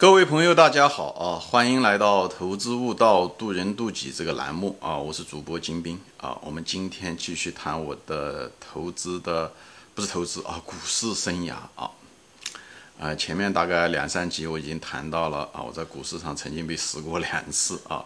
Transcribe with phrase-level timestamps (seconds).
[0.00, 1.36] 各位朋友，大家好啊！
[1.38, 4.96] 欢迎来到《投资悟道，渡人渡己》这个栏目啊！
[4.96, 6.38] 我是主播金兵啊！
[6.40, 9.52] 我们今天继续谈我的投资的，
[9.94, 11.90] 不是投资啊，股市生涯啊！
[12.98, 18.02] 啊，前面大概两三集我已经谈到了啊，我在股市上曾经被死过两次啊！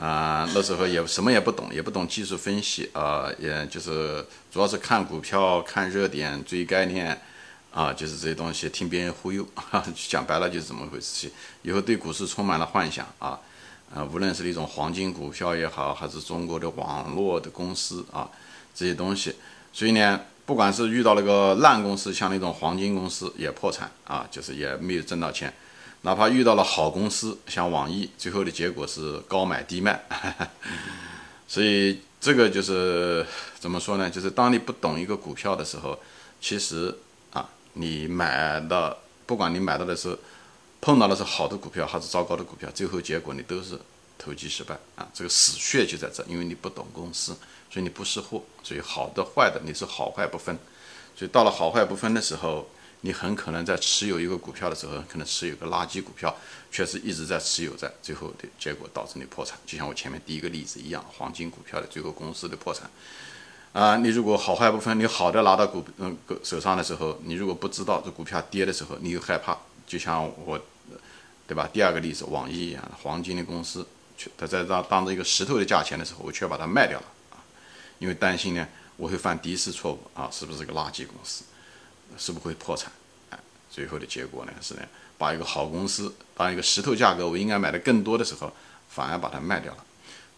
[0.00, 7.20] 啊，那时候也什么也不懂，也不懂技术分析啊，也就是主要是看股票、看热点、追概念。
[7.70, 9.46] 啊，就是这些东西，听别人忽悠，
[10.08, 11.30] 讲白了就是这么回事。
[11.62, 13.38] 以后对股市充满了幻想啊，
[13.94, 18.28] 啊，无论是那种黄金股票也好，还是中国的网络的公司啊，
[18.74, 19.36] 这些东西。
[19.72, 25.48] 所以呢，不管是遇到那个烂公司，像那种黄金公司也破产啊，就是也没有挣到钱；
[26.02, 30.02] 哪怕遇到了好公司，像网易，最后的结果是高买低卖。
[31.46, 33.24] 所以这个就是
[33.60, 34.08] 怎么说呢？
[34.10, 35.96] 就是当你不懂一个股票的时候，
[36.40, 36.96] 其实。
[37.78, 40.18] 你买的，不管你买到的是
[40.80, 43.78] 碰到的是好的股票还是糟糕的股票，最后结果你都是
[44.18, 45.08] 投机失败啊！
[45.14, 47.36] 这个死穴就在这，因为你不懂公司，
[47.70, 50.58] 所以你不识货，所以好的坏的你是好坏不分，
[51.16, 52.68] 所以到了好坏不分的时候，
[53.02, 56.34] 你很可能在持有一个股票的时候，可能持有个垃圾股票，
[56.72, 62.90] 确实一直在持有在，最后的结果导致你破产，就像我前面第一个例子一样，黄金股票的最后公司的破产。
[63.72, 70.58] 啊，你如果好坏不分，你好的拿到股嗯手上的时候，你如果不知道这股票跌的时候，你又害怕，就像我，
[71.46, 71.68] 对吧？
[71.72, 73.86] 第二个例子，网易一样，黄金的公司，
[74.36, 77.36] 它在当当着一个石头的价钱的时候，我却把它卖掉了啊，
[77.98, 81.44] 因为担心呢，我会犯第一次错误啊，是不是个垃圾公司，
[82.16, 82.90] 是不是会破产？
[83.30, 83.38] 哎，
[83.70, 84.80] 最后的结果呢是呢，
[85.18, 88.50] 把一个好公司，当一个石头价格我应该买的更多的时候，
[88.88, 89.84] 反而把它卖掉了，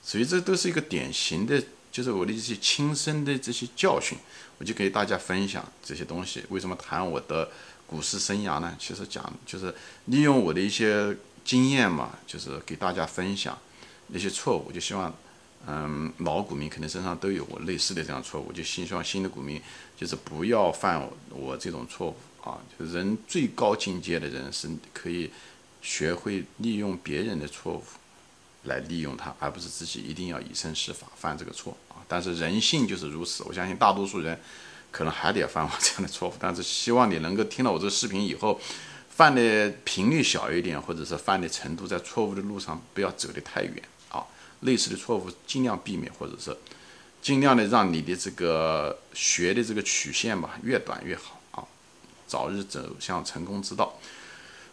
[0.03, 1.63] 所以这都是一个典型的。
[1.91, 4.17] 就是我的一些亲身的这些教训，
[4.59, 6.45] 我就给大家分享这些东西。
[6.51, 7.51] 为什么谈我的
[7.87, 8.77] 股市生涯呢？
[8.79, 9.75] 其实讲就是
[10.07, 13.59] 利用我的一些经验嘛，就是给大家分享
[14.09, 14.71] 那些错误。
[14.71, 15.13] 就希望，
[15.67, 19.61] 嗯，老股民肯定身上都有我类似的这样错误，就希望新的股民
[19.99, 22.17] 就是不要犯我这种错误
[22.49, 22.61] 啊。
[22.79, 25.31] 就人最高境界的人是可以
[25.83, 27.83] 学会利用别人的错误。
[28.65, 31.97] 来利用它，而不是自己一定要以身试法犯这个错啊！
[32.07, 34.39] 但是人性就是如此，我相信大多数人
[34.91, 36.35] 可能还得犯我这样的错误。
[36.39, 38.61] 但是希望你能够听到我这个视频以后，
[39.09, 44.25] 犯的频率小一点，或者是犯的程度在错误的路上不要走得太远啊！
[44.61, 46.55] 类似的错误尽量避免，或者是
[47.23, 51.65] 尽量的让你的这个学的这个曲线吧越短越好啊！
[52.27, 53.95] 早日走向成功之道。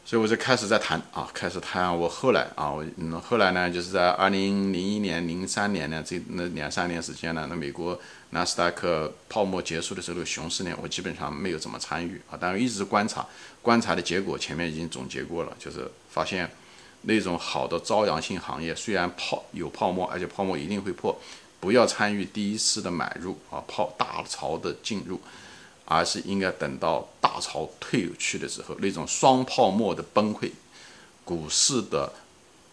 [0.07, 13.27] 所以我就开始在谈啊，开始谈我后来啊，我嗯后来呢，就是在二零零一年、零三年呢，这那两三年时间呢，那美国纳斯达克泡沫结束的时候，熊市呢，我基本上没有怎么参与啊，但是一直观察，
[13.61, 16.49] 观察的结果前面已经总结过了，就是发现
[17.01, 21.13] 那种好的朝阳性行业虽然泡有泡沫，而且泡沫一定会破，
[21.59, 25.19] 不要参与第一次的买入啊，泡大潮的进入。
[25.89, 30.51] 而是应该等到大潮退去的时候，那种双泡沫的崩溃、
[31.23, 32.11] 股市的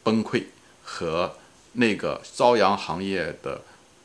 [0.02, 0.46] 崩溃
[0.82, 1.36] 和
[1.74, 3.62] 那个朝阳行业的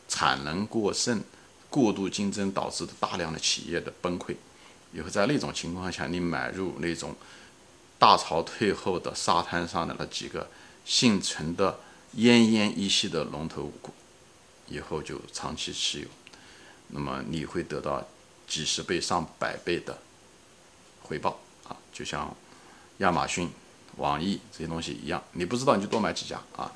[0.07, 1.23] 产能过剩、
[1.71, 4.35] 过度竞争导致的大量的企业的崩溃，
[4.93, 7.15] 以后在那种情况下，你买入那种
[7.97, 10.47] 大潮退后的沙滩上的那几个
[10.85, 11.79] 幸存的
[12.15, 13.91] 奄奄一息的龙头股，
[14.67, 16.07] 以后就长期持有，
[16.89, 18.07] 那么你会得到。
[18.49, 19.97] 几十倍、上百倍的
[21.03, 22.35] 回报啊，就像
[22.97, 23.49] 亚马逊、
[23.97, 26.69] 网易这些东西一样，你不知道你就多买几家啊。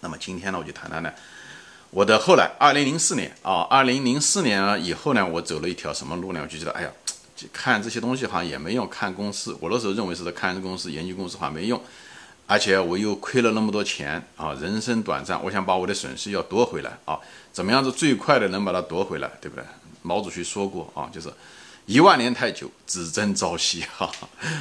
[0.00, 1.10] 那么今天呢，我就谈谈呢，
[1.90, 6.40] 我的后来，二零零四年啊，二零零四年以后呢，我走了一条什么路呢？
[6.42, 6.90] 我就觉得，哎呀，
[7.52, 11.80] 看这些东西好像也没用，看公司，我那时候认为是看公司、研究公司好像没用，
[12.46, 17.18] 而且我又亏了那么多钱啊，人生短暂，我想把我的损失要夺回来啊，
[17.52, 19.64] 怎么样子最快的能把它夺回来，对不对？
[20.06, 21.32] 毛主席说过啊，就是
[21.86, 24.10] 一万年太久，只争朝夕 哈。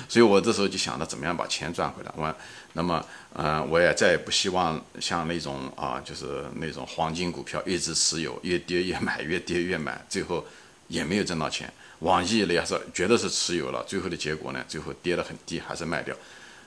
[0.07, 2.11] 所以我这时候就想着怎么样把钱赚回来。
[2.15, 2.33] 我
[2.71, 10.45] 那么，嗯，我也再也不希望像那种啊，就是那种黄金股票一直持有，越跌越买，越跌越买，最后
[10.87, 11.71] 也没有挣到钱。
[11.99, 16.15] 网易呢也是觉得是持有了，最后的结果呢，最后跌得很低，还是卖掉。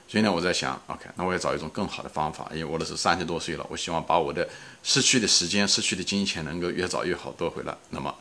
[0.06, 4.49] 所以呢，我在想，OK，那我要找一种更好的方法，因为我那是三十多岁了，我希望把我的
[4.83, 7.77] 失去的时间、失去的金钱能够越早越好夺回来。
[7.91, 8.15] 那么。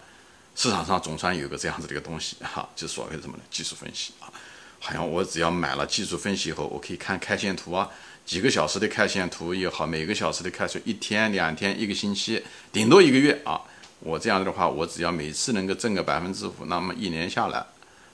[0.56, 3.44] 市场上总算有个这样子的一个东西 哈，就所谓的什么呢？
[3.52, 4.32] 技术分析啊，
[4.80, 7.90] 好像我只要买了技术分析以后，我可以看 K 线图啊，
[8.26, 12.42] 几个小时的 K 线图也好，每个小时的 K 线，一天、两天、一个星期，
[12.72, 13.62] 顶多一个月啊。
[14.00, 17.66] 我这样子的话，我只要每次能够挣个百分之五，那么一年下来，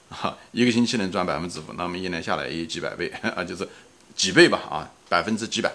[0.10, 3.68] 哈，一个星期能赚百分之五，那么一年下来也几百倍 啊，就是
[4.16, 5.70] 几倍吧，啊，百分之几百。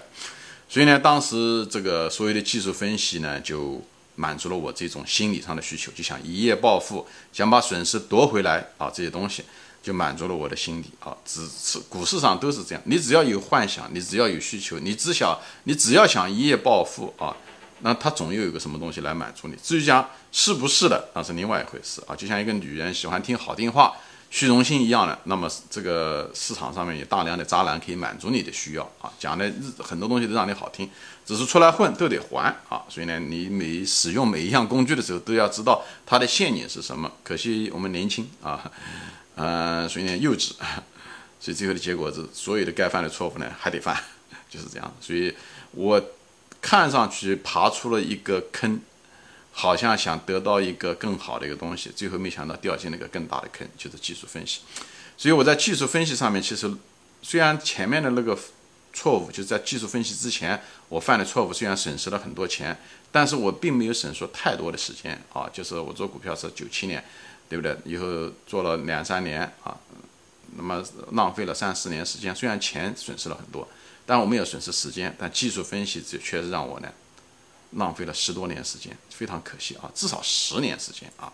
[0.67, 3.81] 所以呢，当时这个所有的技术分析呢，就
[4.17, 9.43] 满足了我这种心理上的需求，就想一夜暴富，想把损失夺回来啊，这些东西
[9.81, 11.15] 就满足了我的心理啊。
[11.23, 17.33] 只是股市上都是这样，你只要有幻想，你只要有需求，你只想你只要想一夜暴富啊，
[17.81, 19.55] 那他总有一个什么东西来满足你。
[19.61, 22.15] 至于讲是不是的，那是另外一回事啊。
[22.15, 23.95] 就像一个女人喜欢听好听话。
[24.29, 30.89] 虚荣心一样的，那么这个市场上面有大量的渣男可以满足你的需要啊，讲的很多东西都让你好听，
[31.25, 37.09] 只是出来混都得还啊，所以呢，你每使用每一项工具的时候都要知道它的陷阱是什么。
[37.23, 38.69] 可惜我们年轻啊，
[39.35, 40.51] 嗯， 所以呢幼稚，
[41.39, 43.97] 所以最后的结果是所有的该犯的错误呢还得犯，
[44.49, 44.93] 就是这样。
[44.99, 45.33] 所以
[45.71, 46.01] 我
[46.61, 48.81] 看上去爬出了一个坑。
[49.59, 54.59] 好像想得到一个更好的一个东西，最后没想到掉进了一个更大的坑，就是技术分析。
[55.17, 56.71] 所以我在技术分析上面，其实
[57.23, 58.37] 虽然前面的那个
[58.93, 62.77] 错误，就是在技术分析之前我犯的错误，虽然损失了很多钱，
[63.11, 65.49] 但是我并没有损失太多的时间啊。
[65.51, 67.03] 就是我做股票是九七年，
[67.49, 67.75] 对不对？
[67.83, 68.05] 以后
[68.45, 69.75] 做了两三年啊，
[70.55, 70.83] 那么
[71.13, 72.35] 浪费了三四年时间。
[72.35, 73.67] 虽然钱损失了很多，
[74.05, 75.15] 但我没有损失时间。
[75.17, 76.87] 但技术分析这确实让我呢。
[77.71, 79.91] 浪费了十多年时间，非常可惜啊！
[79.93, 81.31] 至少十年时间啊！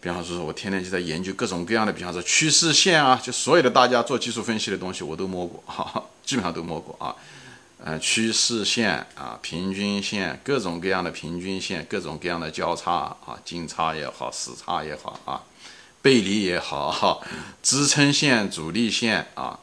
[0.00, 7.14] 比方说，我天天就在研究各种各样的，比方说趋势线啊，就所有的大家做技术分析的东西我都摸过，哈，基本上都摸过啊。
[7.82, 15.42] 呃，趋势线啊，平均线，各种各样的平均线，各种各样的交叉啊，金叉也好，死叉也好啊，
[16.02, 17.22] 背离也好，
[17.62, 19.58] 支撑线、阻力线啊。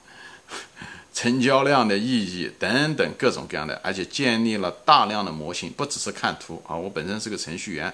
[1.17, 6.75] 成交量的意义等等各种各样的，而且建立了大量的模型，不只是看图啊。
[6.75, 7.91] 我本身是个程序员，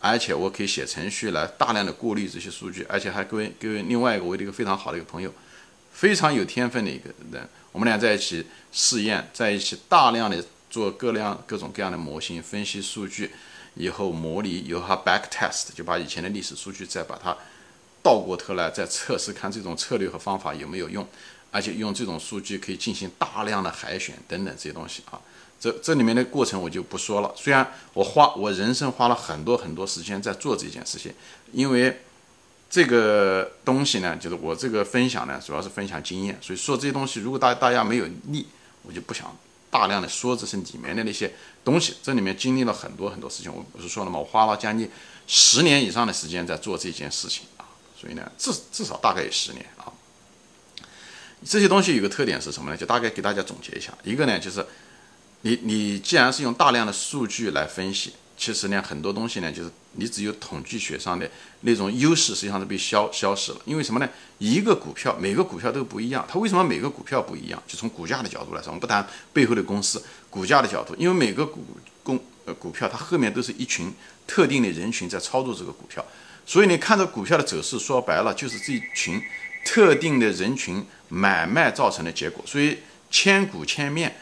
[0.00, 5.30] 而且我可以写程序来大量的过滤这些数据，而且还跟跟另外一个我的一个非常好的一个朋友，
[5.92, 13.32] 非常有天分的一个人，我们俩在一起试验，在一起大量的做各样各种各样的模型，分析数据
[13.74, 17.36] 以后模拟，由它 back test 就把以前的历史数据再把它
[18.02, 21.06] 倒过头来再测试，看这种策略和方法有没有用。
[21.52, 25.20] 而且用这种数据可以进行大量的海选等等这些东西啊，
[25.60, 27.32] 这这里面的过程我就不说了。
[27.36, 31.12] 虽然我花我人生花了很多很多时间在做这件事情，
[31.52, 32.00] 因为
[32.70, 36.38] 这个东西呢，就是我这个分享呢，主要是分享经验。
[36.40, 38.46] 所以说这些东西，如果大大家没有利，
[38.82, 39.36] 我就不想
[39.70, 41.30] 大量的说这是里面的那些
[41.62, 41.96] 东西。
[42.02, 44.18] 这里面经历了很多很多事情，我不是说了吗？
[44.18, 44.90] 我花了将近
[45.26, 47.68] 十年以上的时间在做这件事情啊，
[48.00, 49.92] 所以呢，至至少大概有十年啊。
[51.44, 52.76] 这些东西有个特点是什么呢？
[52.76, 53.92] 就大概给大家总结一下。
[54.04, 54.64] 一个呢，就是
[55.42, 61.28] 你你既然是用大量的数据来分析，其实呢，很多东西呢，就是你只有统计学上的
[61.62, 63.60] 那种优势，实际上是被消消失了。
[63.64, 64.08] 因为什么呢？
[64.38, 67.60] 一个股票每个股票都不一样，它为什么每个股票不一样？
[67.66, 71.64] 就从股价的角度来说，我们不谈背后的公司股价的角度，因为每个股
[72.04, 73.92] 公呃股票它后面都是一群
[74.26, 76.04] 特定的人群在操作这个股票，
[76.46, 79.20] 所以你看着股票的走势，说白了就是这一群。
[79.64, 82.78] 特定的人群买卖造成的结果，所以
[83.10, 84.16] 千股千面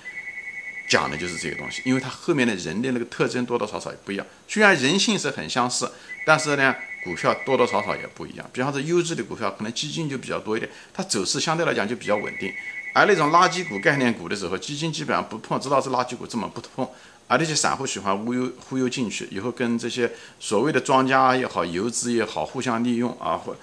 [0.88, 4.26] 讲的就是这个东西，因为它后面的人的那个特征多多少少也不一样。
[4.48, 5.90] 虽然人性是很相似，
[6.26, 8.50] 但是呢，股票多多少少也不一样。
[8.52, 12.52] 比方说优质的股票，可能基金就比较多一点，它走势相对来讲就比较稳定。
[12.92, 16.86] 而那种垃圾股、概念股的时候，基金基本上不碰，知道是垃圾股，这么不碰。
[17.28, 23.56] 而那些散户喜欢忽悠忽悠进去，以后跟这些所谓的庄家也好、游资也好，互相利用啊，或。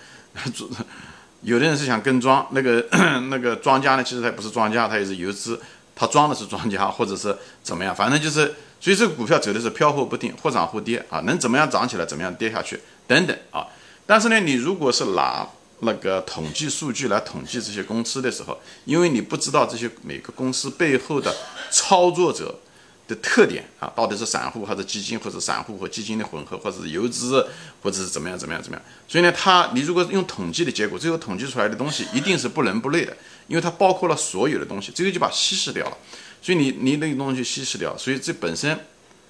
[1.42, 2.86] 有的人是想跟庄，那个
[3.30, 5.60] 那个庄家呢，其实他不是庄家，他也是游资，
[5.96, 13.66] 他装的是庄家，或者是怎么样，反正就是，所以这个股票走的是飘忽不定，或涨或跌啊，能怎么样涨起来，怎么样跌下去等等啊。
[14.06, 15.48] 但是呢，你如果是拿
[15.82, 21.34] 那个统计数据来统计这些公司的时候，因为你不知道这些每个公司背后的
[21.70, 22.60] 操作者。
[23.08, 27.48] 的特点啊，到底是散户还是基金，或者散户和基金的混合，或者是游资，
[27.82, 28.86] 或者是怎么样怎么样怎么样？
[29.08, 33.16] 所以呢，它你如果用统计的结果，最后统计出来的东西一定是不伦不类的，
[33.48, 35.98] 因为它包括了所有的东西，最后就把稀释掉了。
[36.42, 38.78] 所以你你那个东西稀释掉，所以这本身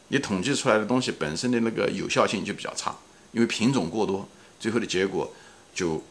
[0.07, 2.95] 你统计出来的东西本身的那个有效性就比较差，
[3.31, 4.27] 因为品种过多，
[4.59, 5.31] 最后的结果
[5.73, 6.03] 就。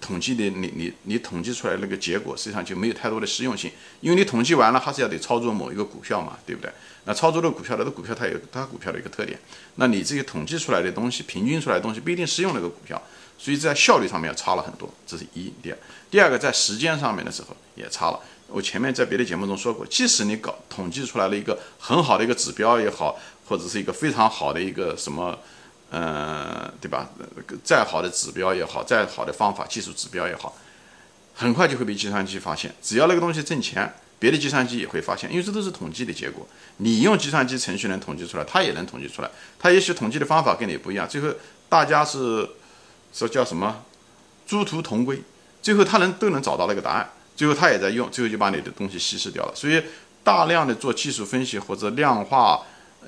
[0.00, 6.72] 统计的你你你统计出来那个结果，实际上就没有太多的实用性，因为你统计完了，还是要得操作某一个股票嘛，对不对？
[7.04, 9.38] 那操作的股票，它的股票它有它股票的一个特点，
[9.74, 13.00] 那你这些统计出来的东西，平均出来的东西不一定适用那个股票，
[13.36, 15.52] 所以在效率上面要差了很多，这是一。
[15.62, 15.76] 第二，
[16.10, 18.18] 第二个在时间上面的时候也差了。
[18.48, 25.38] 我前面在别的节目中说过，即使你搞统计出来了一个很好的一个指标也好，或者是一个非常好的一个什么。
[25.96, 27.08] 嗯，对吧？
[27.62, 30.52] 再好的指标也好，再好的方法、技术指标也好，
[31.32, 32.74] 很快就会被计算机发现。
[32.82, 36.44] 只要那个东西挣钱，别的计算机也会发现，因为这都是统计的结果。
[36.78, 39.30] 你用计算机程序能统计出来，它也能统计出来。
[39.56, 41.28] 它也许统计的方法跟你不一样，最后
[41.68, 42.48] 大家是
[43.12, 43.84] 说叫什么
[44.48, 45.22] 殊途同归，
[45.62, 49.52] 最后他能都能找到那个答案，最后他也在用，最后就把你的东西稀释掉了。
[49.54, 49.80] 所以
[50.24, 52.60] 大量的做技术分析或者量化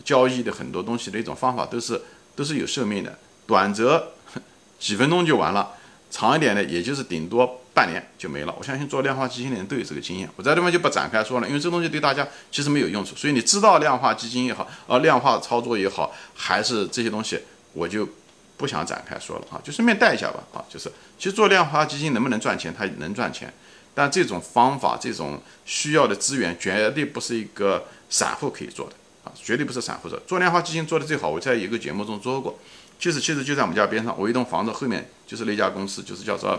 [0.05, 2.01] 交易的很多东西的一种方法都是
[2.37, 4.13] 都是有寿命的，短则
[4.79, 5.73] 几分钟就完了。
[6.09, 8.55] 长一点的，也就是顶多半年就没了。
[8.57, 13.17] 我相信做量化基金的人都有这个经验，我在这边就不展开说了，因为这东西对大家其实没有用处。
[13.17, 17.41] 所以你知道量化基金也好，呃，量化操作也好，还是这些东西，
[17.73, 18.09] 我就
[18.57, 23.53] 不想展开说了啊，就顺便带一下吧啊，就是其实做量化基金能不能赚钱，它能赚钱，
[23.93, 28.95] 但这种方法、这种需要的资源绝对不是一个散户可以做的
[29.35, 30.19] 绝对不是散户做。
[30.27, 32.59] 做量化基金做的最好，我在一个节目中说过。
[32.99, 36.59] 其实其实就在我们家边上，我一栋房子后面就是那家公司，就是叫做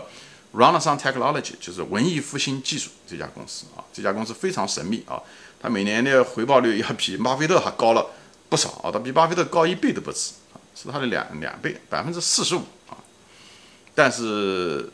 [0.54, 3.82] Renaissance Technology，就是文艺复兴技术这家公司啊。
[3.92, 5.20] 这家公司非常神秘啊，
[5.60, 8.06] 它每年的回报率要比巴菲特还高了
[8.48, 12.94] 不少啊，它比巴菲特高一倍都不止啊，是它的两两倍，百分之四十五啊。
[13.94, 14.88] 但是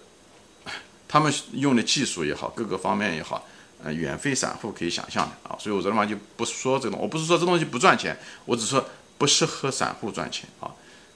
[1.06, 3.46] 他们用的技术也好，各个方面也好，
[3.84, 5.54] 呃，远非散户可以想象的啊。
[5.58, 8.84] 所以我这地方就不说这种，我不是说这东西不赚钱，我只说
[9.18, 10.70] 不适合散户赚钱啊。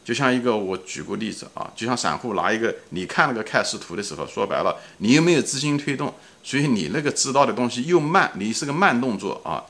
[0.04, 9.62] 就像一个，我举个例子啊，就像散户拿一个，你看那个开市图的时候，说白了，你又没有资金推动，所以你那个知道的东西又慢，你是个慢动作啊，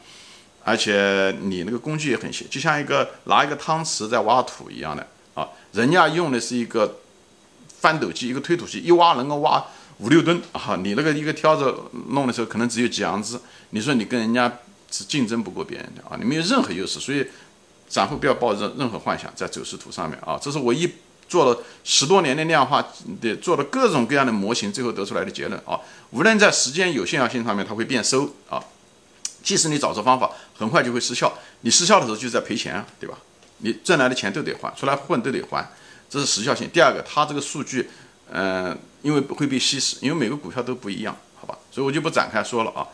[0.62, 6.98] 而且你那个工具也很细，就像一个拿一个汤匙在挖土一样的啊，人家用的是一个
[7.80, 9.64] 翻斗机，一个推土机，一挖能够挖
[9.98, 11.74] 五六吨啊，你那个一个挑子
[12.08, 13.40] 弄的时候可能只有几盎司，
[13.70, 14.52] 你说你跟人家
[14.90, 17.26] 是竞争不过别人的啊，你没有任何优势，所以。
[17.90, 20.86] 散户不要抱任任何幻想，在走势图上面啊，这是我一
[21.26, 22.86] 做了十多年的量化
[23.18, 25.80] 的，做了各种各样的模型，最后得出来的结论啊。
[26.10, 28.62] 无论在时间有限要性上面，它会变收啊。
[29.42, 31.32] 即使你找错方法，很快就会失效。
[31.62, 33.16] 你失效的时候就在赔钱啊，对吧？
[33.60, 35.66] 你挣来的钱都得还，出来混都得还，
[36.10, 36.68] 这是时效性。
[36.68, 37.88] 第二个，它这个数据，
[38.32, 41.58] 嗯，因为会被稀释，因为每个股票都不一样，好吧？
[41.70, 42.88] 所以我就不展开说了啊。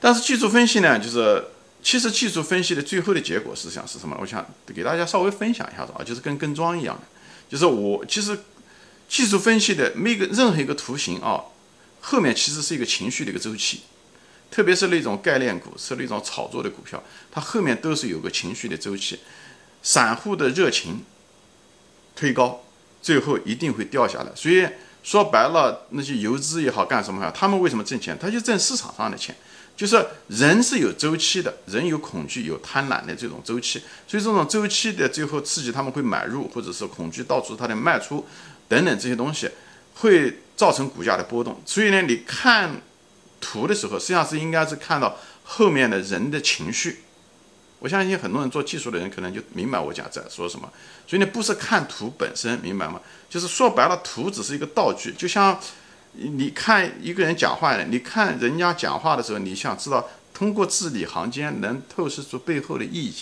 [0.00, 1.44] 但是技术分析呢，就是。
[1.82, 4.14] 其实技术分析的最后的结果是想是什么？
[4.20, 7.02] 我想给大家稍微分享一下子啊，就是跟跟庄一样的，
[7.48, 8.38] 就是我其实
[9.08, 11.40] 技术分析的每个任何一个图形啊，
[12.02, 13.80] 后面其实是一个情绪的一个周期，
[14.50, 19.18] 特别是那种概念股，是那种炒作的股票，它后面都是有个情绪的周期，
[19.82, 21.02] 散户的热情
[22.14, 22.62] 推高，
[23.02, 24.30] 最后一定会掉下来。
[24.34, 24.66] 所以
[25.02, 28.18] 说白了，那些游资也好干什么好，他们为什么挣钱？
[28.20, 29.34] 他就挣市场上的钱。
[29.76, 38.26] 就是人是有周期的，人有恐惧、有贪婪的这种周期，所以这种周期的最后刺激他们会买入，或者是恐惧导致他的卖出，
[38.68, 39.48] 等等这些东西
[39.94, 41.62] 会造成股价的波动。
[41.64, 42.82] 所以呢，你看
[43.40, 46.98] 图的时候，实际上是应该是看到后面的人的情绪。
[47.80, 50.70] 我相信很多人做技术的人可能就明白我讲在说什么。
[51.06, 53.00] 所以呢，不是看图本身，明白吗？
[53.28, 55.60] 就是说白了，图只是一个道具，就像。
[56.12, 63.12] 你看一个人讲话，你看人家讲话的时候，你想知道通过字里行间能透视出背后的意义，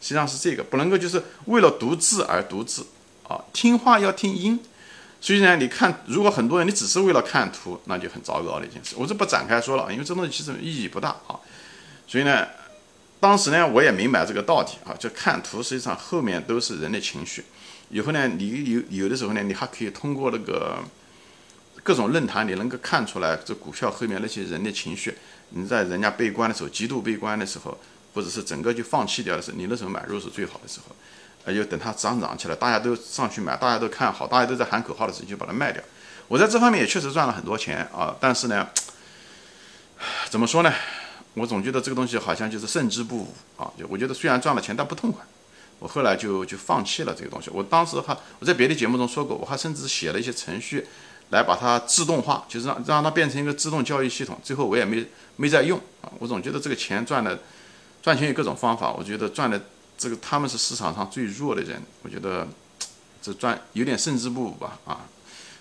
[0.00, 2.86] 实际上是这个，不能够就是为了读字而读字
[3.28, 4.58] 啊，听话要听音。
[5.20, 8.94] 所以呢，你看如果很多人你只是为了看图，那就很糟糕的一件事。
[8.96, 11.36] 我就不展开说了，因为这东西其实意义不大啊。
[12.06, 12.46] 所以呢，
[13.20, 17.44] 当时呢我也明白这个道理啊，就看图实际上后面都是人的情绪。
[17.90, 20.78] 以后呢，你有有的时候呢，你还可以通过那个。
[21.82, 25.16] 各种论坛你能够看出来，这股票后面那些人的情绪。
[25.48, 27.76] 你在人家悲观的时候，极度悲观的时候，
[28.12, 30.94] 或者是整个就放弃掉的时候，你那时候买入是最好的时候。
[31.46, 35.82] 呃，就等它涨涨起来，大家都上去买，大家都看好，大家都在喊口号的时候，就把它卖掉。
[36.28, 38.68] 我在这方面也确实赚了很多钱啊，但是呢，
[40.28, 40.70] 怎么说呢？
[41.34, 43.70] 我总觉得这个东西好像就是胜之不武啊。
[43.78, 45.24] 就我觉得虽然赚了钱，但不痛快。
[45.78, 47.50] 我后来就就放弃了这个东西。
[47.50, 50.86] 我当时还我在别的节目中说过，我还甚至写了一些程序。
[51.30, 54.36] 来把它自动化，就是让让它变成一个自动交易系统。
[54.42, 55.06] 最后我也没
[55.36, 57.38] 没在用啊，我总觉得这个钱赚的，
[58.02, 58.92] 赚钱有各种方法。
[58.92, 59.62] 我觉得赚的
[59.96, 62.44] 这个他们是市场上最弱的人，我觉得
[63.22, 65.06] 这赚有点胜之不武吧啊，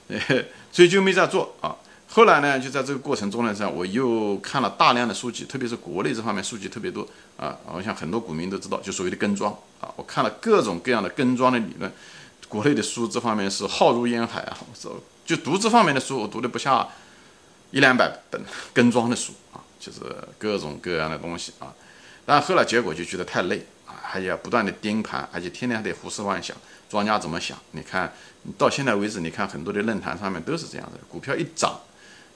[0.74, 1.76] 所以就没再做啊。
[2.12, 7.56] 后来呢，就在这个过程中呢，我又看了大量的书籍，特别是国内这方面书籍特别多啊。
[7.72, 11.92] 我想很多股民都知道，就所谓的跟庄啊，我看了各种各样的跟庄的理论，
[12.48, 16.88] 国内的书这方面是浩如烟海啊，我说就读这方面的书，我读的不下
[17.70, 18.42] 一两百本
[18.74, 20.00] 跟庄的书啊，就是
[20.40, 21.72] 各种各样的东西啊。
[22.26, 26.58] 但后来结果就觉得太累啊，还要不断的盯盘，而且天天还得胡思乱想，
[26.90, 27.56] 庄家怎么想？
[27.72, 28.12] 你看
[28.58, 31.80] 到现在为止，你看很多的论坛上面都是这样的，股票一涨，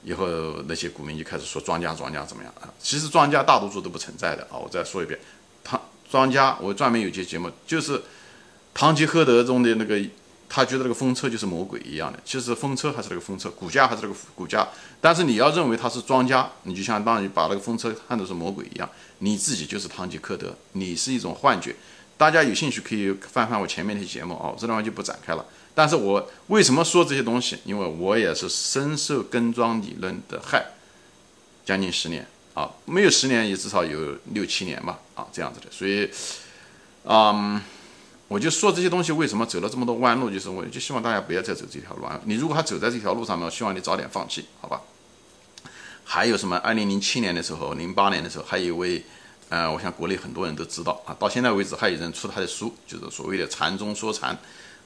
[0.04, 0.28] 以后
[0.68, 2.72] 那些股民就开始说庄家庄家怎么样啊？
[2.80, 4.58] 其实庄家大多数都不存在的啊！
[4.58, 5.20] 我再说一遍，
[5.64, 5.80] 他
[6.10, 7.98] 庄家我专门有节节目就是
[8.74, 10.00] 《堂吉诃德》中的那个。
[10.56, 14.68] 他觉得那个风车就是魔鬼一样的，其实风车还是那个风车，股价还是那个股价。
[15.02, 21.76] 但是你要认为他是庄家，你就相当于把那个风车看作是魔鬼一样，你自己就是堂吉诃德，你是一种幻觉。
[22.20, 25.44] 大家有兴趣可以翻翻我前面那些节目啊，这地方就不展开了。
[25.76, 27.58] 但是我为什么说这些东西？
[27.66, 30.66] 因为我也是深受跟庄理论的害，
[31.66, 35.68] 将近十年啊，没有十年也至少有六七年吧啊，这样子的。
[35.72, 36.10] 所以，
[37.04, 37.62] 嗯。
[38.30, 42.08] 我就说这些东西为什么走了这么多弯路，就是我就希望大家不要再走这条路。
[42.24, 44.82] 你如果还走在这条路上面，我希望你早点放弃，好吧？
[46.04, 46.58] 还有什么？
[46.58, 49.06] 二零零七年的时候，零八年的时候，还有一位，
[49.50, 51.16] 呃，我想国内很多人都知道啊。
[51.20, 54.36] 到现在为止，还有人出他的书，就是所谓的禅中说禅。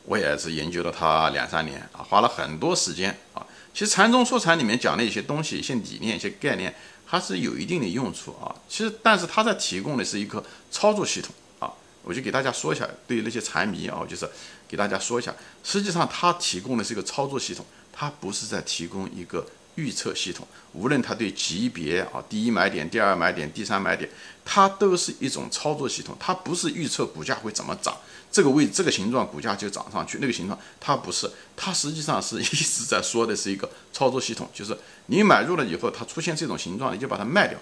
[0.08, 3.46] 我也是研究了他两三年啊，花了很多时间啊。
[3.74, 6.74] 其实禅宗说禅里面讲的一些东西、一些理念、一些概念，
[7.06, 8.56] 还是有一定的用处啊。
[8.70, 11.70] 其实，但是它在提供的是一个操作系统啊。
[12.04, 14.28] 我就给大家说一下，对于那些禅迷啊，就是
[14.66, 19.46] 给大家说一下，实际上它提供的是一个操作系统，它不是在提供一个
[19.78, 20.46] 预测系统。
[20.74, 24.08] 无论它对级别啊，第一买点、第二买点、第三买点，
[24.46, 27.98] 它都是一种操作系统，它不是预测股价会怎么涨，
[28.32, 37.58] 这个位这个形状股价就涨上去，那个形状它不是，它实际上是一直在说的是一个操作系统， 就是你买入了以后，它出现这种形状，你就把它卖掉，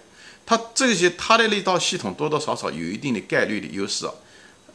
[0.46, 4.12] 它这些它的那套系统多多少少有一定的概率的优势啊。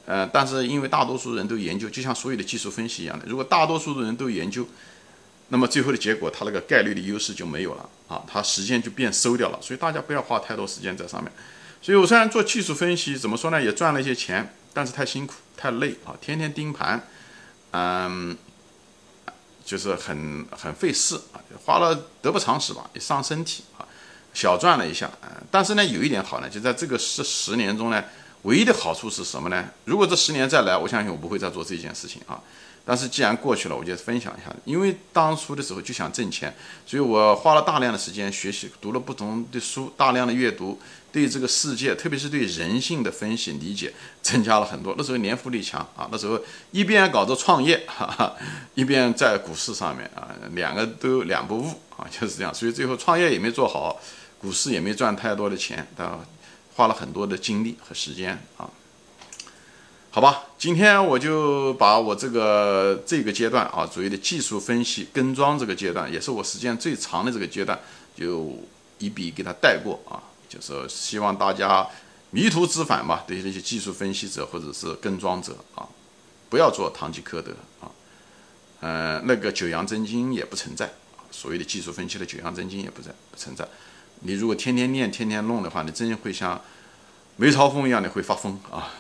[0.06, 4.66] 呃，但是因为大多数人都研究，就像所有的技术分析一样的，如果大多数的人都研究，
[5.50, 9.58] 那么最后的结果，它那个概率的优势就没有了啊，它时间就变收掉了。
[9.60, 11.30] 所以大家不要花太多时间在上面。
[11.82, 17.06] 所以我虽然做技术分析，怎么说呢，也赚了一些钱，但是太辛苦太累啊，天天盯盘，
[17.72, 18.36] 嗯，
[19.64, 23.86] 就是很很费事啊，花了得不偿失吧，也伤身体啊，
[24.32, 28.02] 小赚了一下，嗯，但是呢，有一点好呢，就在这个十十年中呢。
[28.44, 29.68] 唯一的好处是什么呢？
[29.84, 32.40] 如果这十年再来，我相信我不会再做这件事情啊。
[32.90, 34.52] 但是既然过去了，我就分享一下。
[34.64, 36.52] 因为当初的时候就想挣钱，
[36.84, 40.76] 所以我花了大量的时间学习，读了不同的书，大量的阅读，
[41.12, 44.92] 对这个世界，特别是对人性的分析理解， 增加了很多。
[44.98, 46.36] 那时候年富力强啊，那时候
[46.72, 48.34] 一边搞着创业，哈哈，
[48.74, 52.52] 一边在股市上面啊，两个都两不误啊， 就是这样。
[52.52, 54.00] 所以最后创业也没做好，
[54.40, 56.18] 股市也没赚太多的钱，吧？
[56.74, 58.68] 花了很多的精力和时间啊，
[60.12, 67.78] 好吧，今天我就把我这个这个阶段啊，所谓的技术分析跟庄这个阶段，也是我时间最长的这个阶段，
[68.16, 68.58] 就
[68.98, 70.18] 一笔给他带过啊，
[70.48, 71.86] 就是希望大家
[72.30, 75.86] 迷途知返吧，对于那些技术分析者或者是跟庄者啊，
[76.48, 77.86] 不要做堂吉诃德啊，
[78.80, 83.64] 嗯，那个九阳真经也不存在啊，所谓的技术分析的九阳真经也不在不存在。
[84.22, 86.60] 你如果天天念、天天弄的话，你真会像
[87.36, 88.92] 梅超风一样的会发疯啊，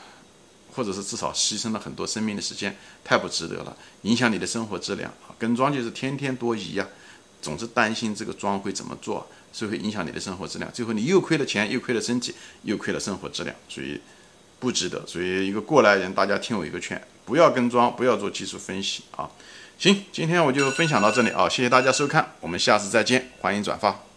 [0.80, 5.12] 或者是至少牺牲了很多生命的时间，太不值得了，影响你的生活质量。
[5.38, 6.88] 跟庄就是天天多疑呀，
[7.42, 10.72] 总是担心这个庄会怎么做，所以会影响你的生活质量。
[10.72, 14.00] 最后你又亏了钱，又亏了身体，又亏了生活质量，所以
[14.58, 15.06] 不值得。
[15.06, 19.28] 所以一个过来人，大家听我一个劝，不要跟庄，不要做技术分析啊。
[19.78, 24.09] 行，今天我就分享到这里啊，谢谢大家收看，我们下次再见，欢迎转发。